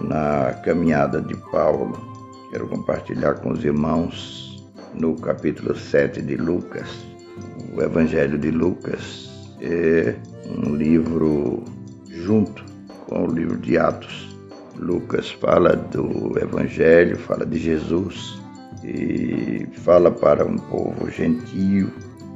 na 0.00 0.52
caminhada 0.64 1.22
de 1.22 1.36
Paulo, 1.52 1.98
quero 2.50 2.66
compartilhar 2.68 3.34
com 3.34 3.52
os 3.52 3.64
irmãos 3.64 4.45
no 4.94 5.16
capítulo 5.16 5.76
7 5.76 6.22
de 6.22 6.36
Lucas. 6.36 6.88
O 7.74 7.82
Evangelho 7.82 8.38
de 8.38 8.50
Lucas 8.50 9.30
é 9.60 10.14
um 10.48 10.74
livro 10.74 11.64
junto 12.08 12.64
com 13.06 13.24
o 13.24 13.30
livro 13.32 13.56
de 13.58 13.78
Atos, 13.78 14.36
Lucas 14.78 15.30
fala 15.30 15.74
do 15.74 16.38
Evangelho, 16.38 17.18
fala 17.18 17.46
de 17.46 17.58
Jesus 17.58 18.38
e 18.84 19.66
fala 19.72 20.10
para 20.10 20.44
um 20.44 20.56
povo 20.56 21.10
gentio. 21.10 21.90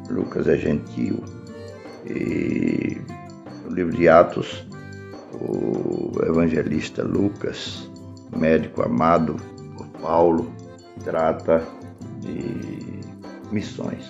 Lucas 0.08 0.48
é 0.48 0.56
gentio. 0.56 1.22
E 2.06 2.98
no 3.64 3.74
livro 3.74 3.94
de 3.94 4.08
Atos, 4.08 4.66
o 5.34 6.12
evangelista 6.24 7.02
Lucas, 7.02 7.90
médico 8.36 8.82
amado 8.82 9.36
por 9.76 9.86
Paulo, 10.00 10.50
trata 11.04 11.62
de 12.20 13.00
missões. 13.52 14.04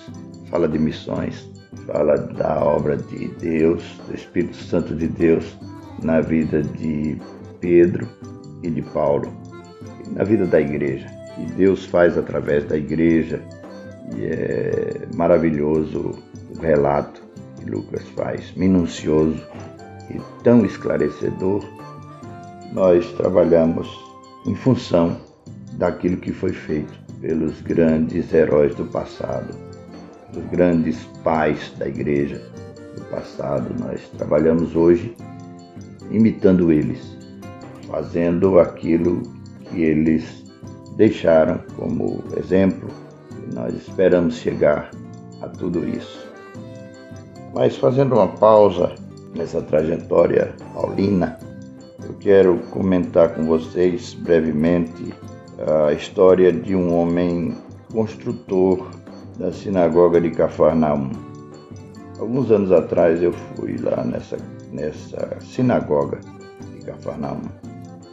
Fala 0.50 0.68
de 0.68 0.78
missões, 0.78 1.48
fala 1.86 2.16
da 2.16 2.62
obra 2.64 2.96
de 2.96 3.28
Deus, 3.40 3.82
do 4.08 4.14
Espírito 4.14 4.56
Santo 4.56 4.94
de 4.94 5.06
Deus 5.06 5.56
na 6.02 6.20
vida 6.20 6.62
de 6.62 7.16
Pedro 7.60 8.08
e 8.62 8.70
de 8.70 8.82
Paulo, 8.82 9.32
e 10.04 10.10
na 10.10 10.24
vida 10.24 10.46
da 10.46 10.60
igreja, 10.60 11.06
que 11.34 11.44
Deus 11.52 11.84
faz 11.84 12.16
através 12.18 12.64
da 12.64 12.76
igreja, 12.76 13.40
e 14.16 14.24
é 14.24 15.08
maravilhoso 15.14 16.18
o 16.50 16.60
relato 16.60 17.22
que 17.56 17.70
Lucas 17.70 18.02
faz, 18.16 18.52
minucioso 18.56 19.40
e 20.10 20.20
tão 20.42 20.64
esclarecedor. 20.64 21.64
Nós 22.72 23.06
trabalhamos 23.12 23.88
em 24.46 24.54
função 24.54 25.16
daquilo 25.74 26.16
que 26.16 26.32
foi 26.32 26.52
feito 26.52 26.99
pelos 27.20 27.60
grandes 27.60 28.32
heróis 28.32 28.74
do 28.74 28.84
passado, 28.86 29.54
os 30.36 30.44
grandes 30.50 30.96
pais 31.22 31.72
da 31.78 31.86
igreja 31.86 32.40
do 32.96 33.04
passado. 33.04 33.74
Nós 33.78 34.00
trabalhamos 34.16 34.74
hoje 34.74 35.14
imitando 36.10 36.72
eles, 36.72 37.00
fazendo 37.88 38.58
aquilo 38.58 39.22
que 39.66 39.82
eles 39.82 40.44
deixaram 40.96 41.60
como 41.76 42.22
exemplo. 42.36 42.88
E 43.30 43.54
nós 43.54 43.74
esperamos 43.74 44.36
chegar 44.36 44.90
a 45.42 45.48
tudo 45.48 45.86
isso. 45.88 46.28
Mas 47.54 47.76
fazendo 47.76 48.14
uma 48.14 48.28
pausa 48.28 48.94
nessa 49.34 49.60
trajetória 49.62 50.54
paulina, 50.72 51.38
eu 52.02 52.14
quero 52.14 52.58
comentar 52.70 53.34
com 53.34 53.44
vocês 53.44 54.14
brevemente 54.14 55.12
a 55.66 55.92
história 55.92 56.50
de 56.52 56.74
um 56.74 56.94
homem 56.94 57.54
construtor 57.92 58.88
da 59.38 59.52
sinagoga 59.52 60.20
de 60.20 60.30
Cafarnaum. 60.30 61.10
Alguns 62.18 62.50
anos 62.50 62.72
atrás 62.72 63.22
eu 63.22 63.32
fui 63.32 63.76
lá 63.76 64.04
nessa, 64.04 64.38
nessa 64.72 65.38
sinagoga 65.40 66.20
de 66.72 66.84
Cafarnaum 66.84 67.42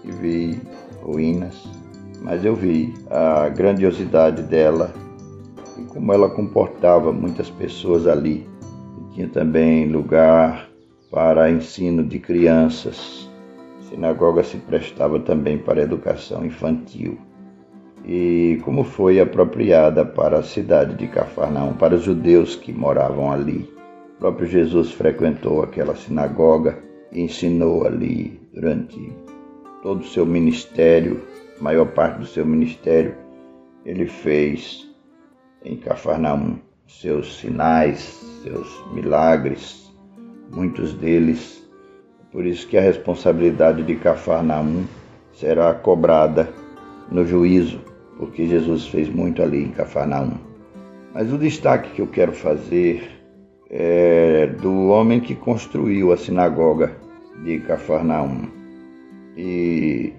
e 0.03 0.11
vi 0.11 0.61
ruínas, 1.01 1.67
mas 2.21 2.43
eu 2.43 2.55
vi 2.55 2.93
a 3.09 3.47
grandiosidade 3.49 4.41
dela 4.43 4.93
e 5.77 5.83
como 5.83 6.11
ela 6.11 6.29
comportava 6.29 7.13
muitas 7.13 7.49
pessoas 7.49 8.07
ali. 8.07 8.47
E 8.97 9.13
tinha 9.13 9.29
também 9.29 9.89
lugar 9.89 10.69
para 11.09 11.49
ensino 11.49 12.03
de 12.03 12.19
crianças. 12.19 13.29
A 13.79 13.89
sinagoga 13.89 14.43
se 14.43 14.57
prestava 14.57 15.19
também 15.19 15.57
para 15.57 15.81
educação 15.81 16.45
infantil. 16.45 17.17
E 18.09 18.61
como 18.63 18.85
foi 18.85 19.19
apropriada 19.19 20.05
para 20.05 20.39
a 20.39 20.43
cidade 20.43 20.95
de 20.95 21.07
Cafarnaum, 21.07 21.73
para 21.73 21.95
os 21.95 22.03
judeus 22.03 22.55
que 22.55 22.71
moravam 22.71 23.29
ali. 23.29 23.69
O 24.15 24.19
próprio 24.19 24.47
Jesus 24.47 24.93
frequentou 24.93 25.61
aquela 25.61 25.93
sinagoga 25.93 26.79
e 27.11 27.21
ensinou 27.21 27.85
ali 27.85 28.39
durante 28.53 29.13
todo 29.83 29.99
o 29.99 30.07
seu 30.07 30.25
ministério, 30.25 31.21
maior 31.59 31.87
parte 31.87 32.19
do 32.19 32.25
seu 32.25 32.45
ministério, 32.45 33.13
ele 33.85 34.05
fez 34.05 34.87
em 35.65 35.75
Cafarnaum 35.75 36.59
seus 36.87 37.39
sinais, 37.39 37.99
seus 38.41 38.85
milagres, 38.93 39.93
muitos 40.53 40.93
deles. 40.93 41.61
Por 42.31 42.45
isso 42.45 42.67
que 42.67 42.77
a 42.77 42.81
responsabilidade 42.81 43.83
de 43.83 43.95
Cafarnaum 43.95 44.85
será 45.33 45.73
cobrada 45.73 46.49
no 47.11 47.25
juízo, 47.25 47.79
porque 48.17 48.47
Jesus 48.47 48.87
fez 48.87 49.09
muito 49.09 49.41
ali 49.41 49.63
em 49.63 49.71
Cafarnaum. 49.71 50.37
Mas 51.13 51.31
o 51.31 51.37
destaque 51.37 51.91
que 51.91 52.01
eu 52.01 52.07
quero 52.07 52.31
fazer 52.33 53.09
é 53.69 54.47
do 54.47 54.87
homem 54.87 55.19
que 55.19 55.35
construiu 55.35 56.11
a 56.11 56.17
sinagoga 56.17 56.95
de 57.43 57.59
Cafarnaum. 57.59 58.47
E 59.35 60.13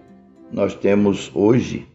nós 0.52 0.74
temos 0.74 1.30
hoje 1.34 1.86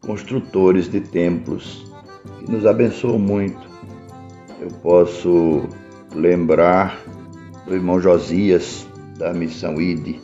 construtores 0.00 0.88
de 0.88 1.00
templos 1.00 1.90
que 2.38 2.50
nos 2.50 2.66
abençoam 2.66 3.18
muito. 3.18 3.70
Eu 4.60 4.68
posso 4.82 5.62
lembrar 6.14 7.00
do 7.66 7.74
irmão 7.74 8.00
Josias, 8.00 8.86
da 9.18 9.32
missão 9.32 9.80
ID, 9.80 10.16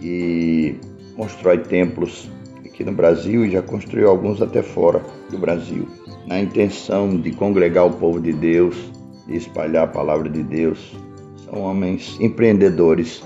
que 0.00 0.78
constrói 1.16 1.58
templos 1.58 2.30
aqui 2.76 2.84
no 2.84 2.92
Brasil 2.92 3.46
e 3.46 3.50
já 3.50 3.62
construiu 3.62 4.10
alguns 4.10 4.42
até 4.42 4.62
fora 4.62 5.02
do 5.30 5.38
Brasil, 5.38 5.88
na 6.26 6.38
intenção 6.38 7.16
de 7.16 7.32
congregar 7.32 7.86
o 7.86 7.92
povo 7.94 8.20
de 8.20 8.34
Deus, 8.34 8.92
de 9.26 9.34
espalhar 9.34 9.84
a 9.84 9.90
palavra 9.90 10.28
de 10.28 10.42
Deus. 10.42 10.94
São 11.36 11.62
homens 11.62 12.18
empreendedores 12.20 13.24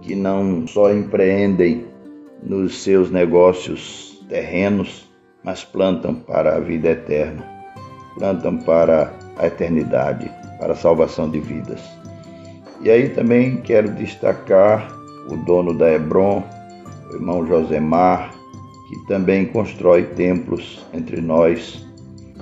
que 0.00 0.14
não 0.14 0.64
só 0.68 0.92
empreendem 0.92 1.86
nos 2.40 2.84
seus 2.84 3.10
negócios 3.10 4.24
terrenos, 4.28 5.10
mas 5.42 5.64
plantam 5.64 6.14
para 6.14 6.54
a 6.54 6.60
vida 6.60 6.90
eterna, 6.90 7.44
plantam 8.16 8.58
para 8.58 9.12
a 9.36 9.46
eternidade, 9.48 10.30
para 10.60 10.72
a 10.72 10.76
salvação 10.76 11.28
de 11.28 11.40
vidas. 11.40 11.82
E 12.80 12.90
aí 12.90 13.08
também 13.08 13.56
quero 13.56 13.90
destacar 13.90 14.88
o 15.28 15.36
dono 15.38 15.76
da 15.76 15.90
Hebron, 15.90 16.44
o 17.10 17.14
irmão 17.16 17.44
Josemar, 17.44 18.33
que 18.94 19.06
também 19.06 19.44
constrói 19.46 20.04
templos 20.04 20.84
entre 20.94 21.20
nós, 21.20 21.84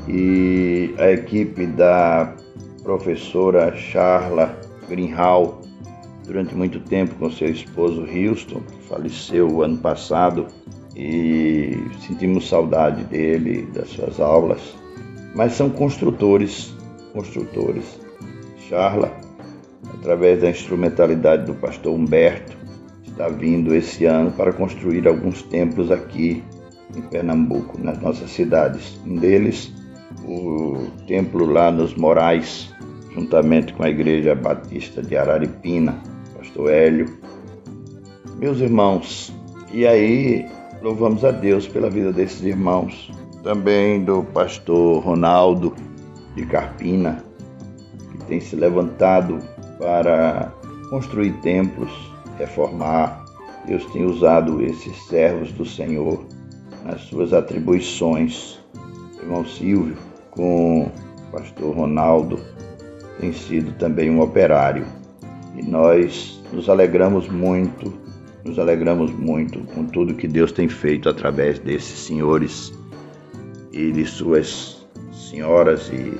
e 0.07 0.95
a 0.99 1.11
equipe 1.11 1.67
da 1.67 2.35
professora 2.83 3.75
Charla 3.75 4.55
Greenhall, 4.87 5.63
durante 6.27 6.55
muito 6.55 6.79
tempo 6.81 7.15
com 7.15 7.31
seu 7.31 7.49
esposo 7.49 8.03
Houston, 8.03 8.61
que 8.61 8.89
faleceu 8.89 9.63
ano 9.63 9.79
passado, 9.79 10.47
e 10.95 11.75
sentimos 12.07 12.49
saudade 12.49 13.03
dele, 13.05 13.67
das 13.73 13.89
suas 13.89 14.21
aulas. 14.21 14.61
Mas 15.35 15.55
são 15.55 15.71
construtores, 15.71 16.75
construtores. 17.15 17.99
Charla, 18.69 19.11
através 19.95 20.43
da 20.43 20.51
instrumentalidade 20.51 21.47
do 21.47 21.55
pastor 21.55 21.95
Humberto, 21.95 22.62
está 23.23 23.29
vindo 23.29 23.73
esse 23.73 24.05
ano 24.05 24.33
para 24.33 24.53
construir 24.53 25.07
alguns 25.07 25.43
templos 25.43 25.93
aqui 25.93 26.43
em 26.97 27.01
Pernambuco, 27.03 27.79
nas 27.81 28.01
nossas 28.01 28.31
cidades. 28.31 29.01
Um 29.07 29.15
deles, 29.15 29.73
o 30.25 30.89
templo 31.07 31.47
lá 31.47 31.71
nos 31.71 31.95
Morais, 31.95 32.75
juntamente 33.15 33.73
com 33.75 33.85
a 33.85 33.89
Igreja 33.89 34.35
Batista 34.35 35.01
de 35.01 35.17
Araripina, 35.17 35.97
pastor 36.37 36.73
Hélio. 36.73 37.07
Meus 38.41 38.59
irmãos, 38.59 39.33
e 39.73 39.87
aí 39.87 40.45
louvamos 40.83 41.25
a 41.25 41.31
Deus 41.31 41.69
pela 41.69 41.89
vida 41.89 42.13
desses 42.13 42.43
irmãos, 42.43 43.09
também 43.45 44.03
do 44.03 44.25
pastor 44.25 45.01
Ronaldo 45.01 45.73
de 46.35 46.45
Carpina, 46.47 47.23
que 48.11 48.19
tem 48.25 48.41
se 48.41 48.57
levantado 48.57 49.39
para 49.79 50.53
construir 50.91 51.31
templos, 51.35 52.12
reformar. 52.39 53.25
Deus 53.67 53.85
tem 53.93 54.05
usado 54.05 54.63
esses 54.63 54.97
servos 55.07 55.53
do 55.53 55.65
Senhor 55.65 56.25
nas 56.85 57.01
suas 57.03 57.33
atribuições. 57.33 58.59
Irmão 59.21 59.45
Silvio, 59.45 59.97
com 60.31 60.83
o 60.83 60.91
pastor 61.31 61.77
Ronaldo, 61.77 62.41
tem 63.21 63.33
sido 63.33 63.73
também 63.79 64.11
um 64.11 64.21
operário 64.21 64.85
e 65.57 65.63
nós 65.63 66.43
nos 66.53 66.69
alegramos 66.69 67.29
muito, 67.29 67.93
nos 68.45 68.59
alegramos 68.59 69.11
muito 69.13 69.61
com 69.75 69.85
tudo 69.85 70.15
que 70.15 70.27
Deus 70.27 70.51
tem 70.51 70.69
feito 70.69 71.09
através 71.09 71.59
desses 71.59 71.99
senhores 72.01 72.73
e 73.73 73.93
de 73.93 74.05
suas 74.05 74.87
senhoras 75.13 75.91
e 75.91 76.19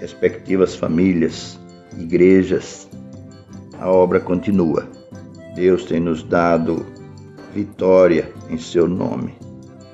respectivas 0.00 0.74
famílias, 0.74 1.58
igrejas. 1.98 2.88
A 3.78 3.90
obra 3.90 4.20
continua. 4.20 4.88
Deus 5.54 5.84
tem 5.84 6.00
nos 6.00 6.22
dado 6.22 6.84
vitória 7.54 8.32
em 8.48 8.58
seu 8.58 8.88
nome. 8.88 9.34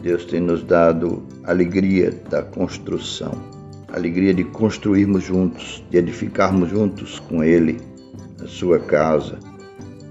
Deus 0.00 0.24
tem 0.24 0.40
nos 0.40 0.62
dado 0.62 1.22
alegria 1.44 2.12
da 2.30 2.42
construção, 2.42 3.32
alegria 3.92 4.32
de 4.32 4.44
construirmos 4.44 5.24
juntos, 5.24 5.82
de 5.90 5.98
edificarmos 5.98 6.70
juntos 6.70 7.18
com 7.18 7.42
Ele 7.42 7.80
a 8.42 8.46
sua 8.46 8.78
casa, 8.78 9.38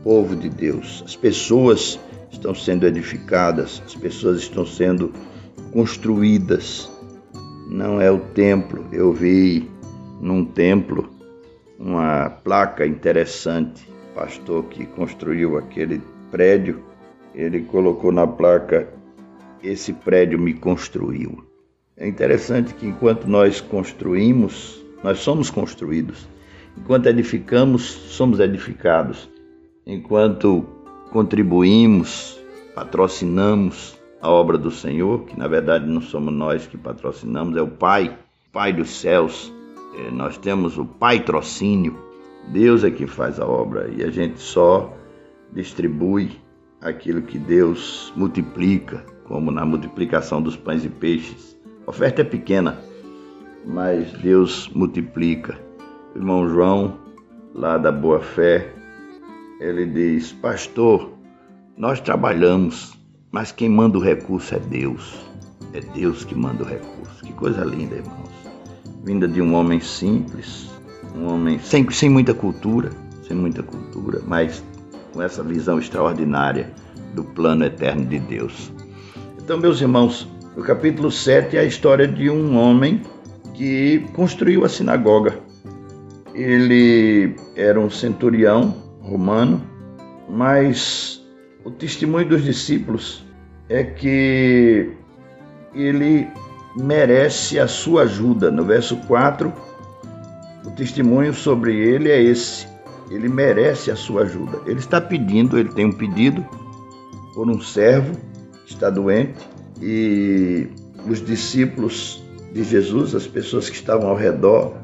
povo 0.03 0.35
de 0.35 0.49
Deus. 0.49 1.01
As 1.05 1.15
pessoas 1.15 1.97
estão 2.29 2.53
sendo 2.53 2.85
edificadas, 2.85 3.81
as 3.85 3.95
pessoas 3.95 4.39
estão 4.39 4.65
sendo 4.65 5.13
construídas. 5.71 6.91
Não 7.69 8.01
é 8.01 8.11
o 8.11 8.19
templo. 8.19 8.85
Eu 8.91 9.13
vi 9.13 9.69
num 10.19 10.43
templo 10.43 11.09
uma 11.79 12.29
placa 12.29 12.85
interessante. 12.85 13.89
Pastor 14.17 14.63
que 14.63 14.83
construiu 14.83 15.59
aquele 15.59 16.01
prédio, 16.31 16.83
ele 17.35 17.61
colocou 17.61 18.11
na 18.11 18.25
placa: 18.25 18.91
Esse 19.61 19.93
prédio 19.93 20.39
me 20.39 20.55
construiu. 20.55 21.45
É 21.95 22.07
interessante 22.07 22.73
que 22.73 22.87
enquanto 22.87 23.27
nós 23.27 23.61
construímos, 23.61 24.83
nós 25.03 25.19
somos 25.19 25.51
construídos. 25.51 26.27
Enquanto 26.75 27.05
edificamos, 27.05 27.83
somos 27.83 28.39
edificados. 28.39 29.29
Enquanto 29.85 30.65
contribuímos, 31.11 32.39
patrocinamos 32.73 33.99
a 34.19 34.31
obra 34.31 34.57
do 34.57 34.71
Senhor, 34.71 35.25
que 35.25 35.37
na 35.37 35.47
verdade 35.47 35.85
não 35.85 36.01
somos 36.01 36.33
nós 36.33 36.65
que 36.65 36.75
patrocinamos, 36.75 37.55
é 37.55 37.61
o 37.61 37.67
Pai, 37.67 38.17
Pai 38.51 38.73
dos 38.73 38.99
céus. 38.99 39.53
É, 39.95 40.09
nós 40.09 40.39
temos 40.39 40.75
o 40.79 40.85
Pai 40.85 41.19
trocínio. 41.19 42.06
Deus 42.47 42.83
é 42.83 42.91
que 42.91 43.05
faz 43.05 43.39
a 43.39 43.45
obra 43.45 43.89
e 43.89 44.03
a 44.03 44.09
gente 44.09 44.39
só 44.39 44.93
distribui 45.53 46.31
aquilo 46.81 47.21
que 47.21 47.37
Deus 47.37 48.13
multiplica, 48.15 49.05
como 49.25 49.51
na 49.51 49.65
multiplicação 49.65 50.41
dos 50.41 50.55
pães 50.55 50.85
e 50.85 50.89
peixes. 50.89 51.57
A 51.85 51.89
oferta 51.89 52.21
é 52.21 52.25
pequena, 52.25 52.77
mas 53.65 54.11
Deus 54.13 54.69
multiplica. 54.69 55.59
O 56.15 56.19
irmão 56.19 56.47
João, 56.47 56.97
lá 57.53 57.77
da 57.77 57.91
Boa 57.91 58.19
Fé, 58.19 58.73
ele 59.59 59.85
diz: 59.85 60.31
Pastor, 60.31 61.11
nós 61.75 61.99
trabalhamos, 61.99 62.97
mas 63.31 63.51
quem 63.51 63.69
manda 63.69 63.97
o 63.97 64.01
recurso 64.01 64.55
é 64.55 64.59
Deus. 64.59 65.25
É 65.73 65.81
Deus 65.81 66.23
que 66.23 66.33
manda 66.33 66.63
o 66.63 66.67
recurso. 66.67 67.23
Que 67.25 67.33
coisa 67.33 67.63
linda, 67.65 67.95
irmãos. 67.95 68.29
Vinda 69.03 69.27
de 69.27 69.41
um 69.41 69.53
homem 69.53 69.79
simples, 69.79 70.69
um 71.17 71.33
homem 71.33 71.59
sem, 71.59 71.89
sem 71.91 72.09
muita 72.09 72.33
cultura, 72.33 72.91
sem 73.27 73.35
muita 73.35 73.63
cultura, 73.63 74.21
mas 74.25 74.63
com 75.11 75.21
essa 75.21 75.43
visão 75.43 75.79
extraordinária 75.79 76.71
do 77.13 77.23
plano 77.23 77.65
eterno 77.65 78.05
de 78.05 78.19
Deus. 78.19 78.71
Então, 79.41 79.57
meus 79.57 79.81
irmãos, 79.81 80.27
o 80.55 80.61
capítulo 80.61 81.11
7 81.11 81.57
é 81.57 81.61
a 81.61 81.63
história 81.63 82.07
de 82.07 82.29
um 82.29 82.57
homem 82.57 83.01
que 83.53 84.05
construiu 84.13 84.63
a 84.63 84.69
sinagoga. 84.69 85.39
Ele 86.33 87.35
era 87.55 87.79
um 87.79 87.89
centurião 87.89 88.75
romano, 89.01 89.61
mas 90.29 91.25
o 91.65 91.71
testemunho 91.71 92.27
dos 92.29 92.43
discípulos 92.43 93.25
é 93.67 93.83
que 93.83 94.91
ele 95.73 96.27
merece 96.75 97.59
a 97.59 97.67
sua 97.67 98.03
ajuda. 98.03 98.51
No 98.51 98.63
verso 98.63 98.97
4, 99.07 99.51
o 100.67 100.71
testemunho 100.71 101.33
sobre 101.33 101.75
ele 101.75 102.11
é 102.11 102.21
esse: 102.21 102.67
ele 103.09 103.29
merece 103.29 103.89
a 103.89 103.95
sua 103.95 104.23
ajuda. 104.23 104.59
Ele 104.65 104.79
está 104.79 104.99
pedindo, 104.99 105.57
ele 105.57 105.69
tem 105.69 105.85
um 105.85 105.93
pedido 105.93 106.45
por 107.33 107.49
um 107.49 107.61
servo 107.61 108.19
que 108.65 108.73
está 108.73 108.89
doente 108.89 109.37
e 109.81 110.67
os 111.09 111.25
discípulos 111.25 112.21
de 112.51 112.63
Jesus, 112.63 113.15
as 113.15 113.25
pessoas 113.25 113.69
que 113.69 113.75
estavam 113.75 114.09
ao 114.09 114.15
redor, 114.15 114.75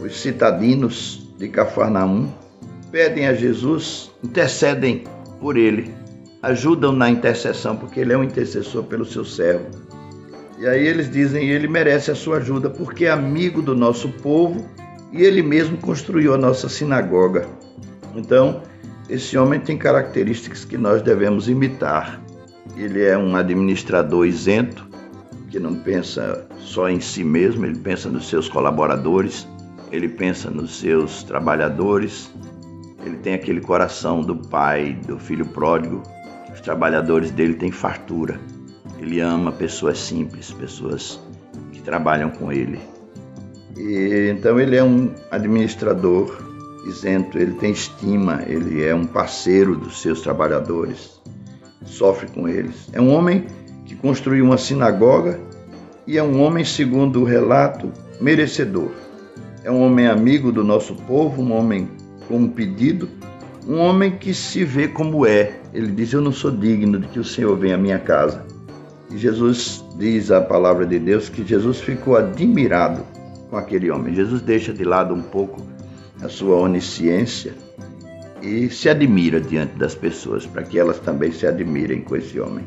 os 0.00 0.20
citadinos 0.20 1.28
de 1.38 1.48
Cafarnaum, 1.48 2.28
pedem 2.92 3.26
a 3.26 3.34
Jesus, 3.34 4.12
intercedem 4.22 5.04
por 5.40 5.56
ele, 5.56 5.92
ajudam 6.40 6.92
na 6.92 7.10
intercessão, 7.10 7.76
porque 7.76 7.98
ele 7.98 8.12
é 8.12 8.18
um 8.18 8.22
intercessor 8.22 8.84
pelo 8.84 9.04
seu 9.04 9.24
servo. 9.24 9.66
E 10.58 10.66
aí 10.68 10.86
eles 10.86 11.10
dizem: 11.10 11.48
ele 11.48 11.66
merece 11.66 12.12
a 12.12 12.14
sua 12.14 12.36
ajuda, 12.36 12.70
porque 12.70 13.06
é 13.06 13.10
amigo 13.10 13.60
do 13.60 13.74
nosso 13.74 14.08
povo 14.08 14.64
e 15.12 15.22
ele 15.22 15.42
mesmo 15.42 15.76
construiu 15.76 16.34
a 16.34 16.38
nossa 16.38 16.68
sinagoga. 16.68 17.46
Então, 18.14 18.62
esse 19.08 19.36
homem 19.36 19.60
tem 19.60 19.76
características 19.76 20.64
que 20.64 20.78
nós 20.78 21.02
devemos 21.02 21.48
imitar. 21.48 22.20
Ele 22.76 23.04
é 23.04 23.16
um 23.16 23.36
administrador 23.36 24.26
isento, 24.26 24.88
que 25.50 25.60
não 25.60 25.74
pensa 25.74 26.46
só 26.58 26.88
em 26.88 26.98
si 26.98 27.22
mesmo, 27.22 27.66
ele 27.66 27.78
pensa 27.78 28.08
nos 28.08 28.26
seus 28.28 28.48
colaboradores, 28.48 29.46
ele 29.90 30.08
pensa 30.08 30.50
nos 30.50 30.78
seus 30.78 31.22
trabalhadores, 31.22 32.32
ele 33.04 33.18
tem 33.18 33.34
aquele 33.34 33.60
coração 33.60 34.22
do 34.22 34.34
pai, 34.34 34.98
do 35.06 35.18
filho 35.18 35.44
pródigo. 35.44 36.02
Os 36.50 36.60
trabalhadores 36.60 37.30
dele 37.30 37.54
têm 37.54 37.70
fartura. 37.70 38.40
Ele 38.98 39.20
ama 39.20 39.52
pessoas 39.52 39.98
simples, 39.98 40.52
pessoas 40.52 41.20
que 41.72 41.82
trabalham 41.82 42.30
com 42.30 42.50
ele. 42.50 42.80
E, 43.82 44.30
então 44.30 44.60
ele 44.60 44.76
é 44.76 44.84
um 44.84 45.10
administrador 45.28 46.38
isento, 46.86 47.36
ele 47.36 47.54
tem 47.54 47.72
estima, 47.72 48.42
ele 48.46 48.84
é 48.84 48.94
um 48.94 49.04
parceiro 49.04 49.74
dos 49.74 50.00
seus 50.00 50.20
trabalhadores, 50.20 51.20
sofre 51.84 52.28
com 52.28 52.48
eles. 52.48 52.88
É 52.92 53.00
um 53.00 53.12
homem 53.12 53.44
que 53.84 53.96
construiu 53.96 54.44
uma 54.44 54.56
sinagoga 54.56 55.40
e 56.06 56.16
é 56.16 56.22
um 56.22 56.40
homem, 56.40 56.64
segundo 56.64 57.20
o 57.20 57.24
relato, 57.24 57.90
merecedor. 58.20 58.90
É 59.64 59.70
um 59.70 59.82
homem 59.82 60.06
amigo 60.06 60.52
do 60.52 60.62
nosso 60.62 60.94
povo, 60.94 61.42
um 61.42 61.52
homem 61.52 61.88
com 62.28 62.36
um 62.36 62.48
pedido, 62.48 63.08
um 63.66 63.78
homem 63.78 64.12
que 64.12 64.32
se 64.32 64.64
vê 64.64 64.86
como 64.86 65.26
é. 65.26 65.54
Ele 65.74 65.88
diz: 65.88 66.12
Eu 66.12 66.20
não 66.20 66.32
sou 66.32 66.52
digno 66.52 67.00
de 67.00 67.08
que 67.08 67.18
o 67.18 67.24
Senhor 67.24 67.56
venha 67.56 67.74
à 67.74 67.78
minha 67.78 67.98
casa. 67.98 68.44
E 69.10 69.18
Jesus 69.18 69.84
diz 69.96 70.30
a 70.30 70.40
palavra 70.40 70.86
de 70.86 70.98
Deus 70.98 71.28
que 71.28 71.44
Jesus 71.44 71.80
ficou 71.80 72.16
admirado 72.16 73.11
com 73.52 73.58
aquele 73.58 73.90
homem. 73.90 74.14
Jesus 74.14 74.40
deixa 74.40 74.72
de 74.72 74.82
lado 74.82 75.12
um 75.12 75.20
pouco 75.20 75.60
a 76.22 76.28
sua 76.30 76.56
onisciência 76.56 77.52
e 78.40 78.70
se 78.70 78.88
admira 78.88 79.38
diante 79.38 79.74
das 79.74 79.94
pessoas, 79.94 80.46
para 80.46 80.62
que 80.62 80.78
elas 80.78 80.98
também 80.98 81.30
se 81.30 81.46
admirem 81.46 82.00
com 82.00 82.16
esse 82.16 82.40
homem. 82.40 82.64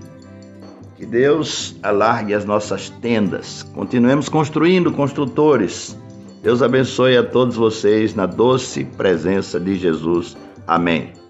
Que 0.95 1.03
Deus 1.03 1.75
alargue 1.81 2.35
as 2.35 2.45
nossas 2.45 2.87
tendas. 3.01 3.63
Continuemos 3.73 4.29
construindo, 4.29 4.91
construtores. 4.91 5.97
Deus 6.43 6.61
abençoe 6.61 7.17
a 7.17 7.23
todos 7.23 7.55
vocês 7.55 8.13
na 8.13 8.27
doce 8.27 8.85
presença 8.85 9.59
de 9.59 9.75
Jesus. 9.75 10.37
Amém. 10.67 11.24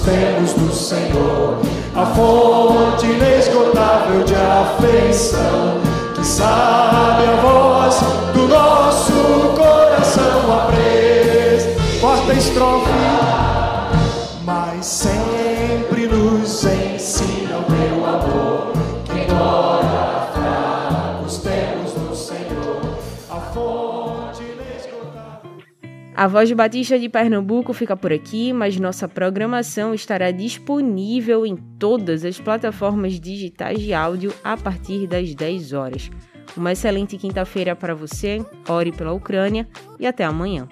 Temos 0.00 0.52
do 0.54 0.72
Senhor, 0.72 1.58
a 1.94 2.06
fonte 2.06 3.06
inesgotável 3.06 4.22
de 4.24 4.34
afeição, 4.34 5.80
que 6.14 6.24
sabe 6.24 7.24
a 7.24 7.36
voz 7.42 8.00
do 8.34 8.48
nosso 8.48 9.12
coração 9.56 10.52
a 10.52 10.70
Quarta 12.00 12.32
estrofe, 12.32 12.90
A 26.20 26.26
Voz 26.26 26.52
Batista 26.52 26.98
de 26.98 27.08
Pernambuco 27.08 27.72
fica 27.72 27.96
por 27.96 28.12
aqui, 28.12 28.52
mas 28.52 28.76
nossa 28.78 29.08
programação 29.08 29.94
estará 29.94 30.30
disponível 30.30 31.46
em 31.46 31.56
todas 31.56 32.26
as 32.26 32.38
plataformas 32.38 33.18
digitais 33.18 33.80
de 33.80 33.94
áudio 33.94 34.30
a 34.44 34.54
partir 34.54 35.06
das 35.06 35.34
10 35.34 35.72
horas. 35.72 36.10
Uma 36.54 36.72
excelente 36.72 37.16
quinta-feira 37.16 37.74
para 37.74 37.94
você, 37.94 38.44
ore 38.68 38.92
pela 38.92 39.14
Ucrânia 39.14 39.66
e 39.98 40.06
até 40.06 40.22
amanhã. 40.22 40.68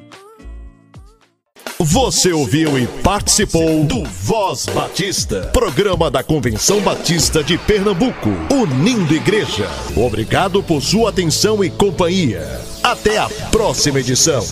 Você 1.79 2.31
ouviu 2.31 2.79
e 2.79 2.87
participou 3.03 3.85
do 3.85 4.05
Voz 4.05 4.67
Batista, 4.67 5.47
programa 5.55 6.11
da 6.11 6.23
Convenção 6.23 6.83
Batista 6.83 7.43
de 7.43 7.57
Pernambuco, 7.57 8.29
unindo 8.53 9.15
igreja. 9.15 9.67
Obrigado 9.97 10.63
por 10.63 10.83
sua 10.83 11.09
atenção 11.09 11.65
e 11.65 11.71
companhia. 11.71 12.43
Até 12.83 13.17
a 13.17 13.31
próxima 13.51 14.01
edição. 14.01 14.45